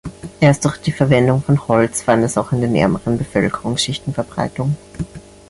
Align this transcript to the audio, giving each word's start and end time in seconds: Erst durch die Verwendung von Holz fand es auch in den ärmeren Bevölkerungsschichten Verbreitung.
Erst 0.39 0.65
durch 0.65 0.77
die 0.79 0.91
Verwendung 0.91 1.43
von 1.43 1.67
Holz 1.67 2.01
fand 2.01 2.23
es 2.23 2.35
auch 2.35 2.53
in 2.53 2.61
den 2.61 2.75
ärmeren 2.75 3.19
Bevölkerungsschichten 3.19 4.15
Verbreitung. 4.15 4.75